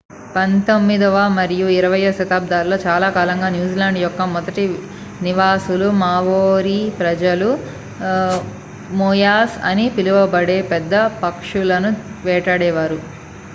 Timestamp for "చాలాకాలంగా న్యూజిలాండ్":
2.85-3.99